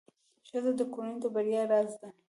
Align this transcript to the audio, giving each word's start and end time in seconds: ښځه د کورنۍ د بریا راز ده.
ښځه 0.47 0.71
د 0.79 0.81
کورنۍ 0.93 1.15
د 1.21 1.25
بریا 1.35 1.61
راز 1.71 1.91
ده. 2.01 2.09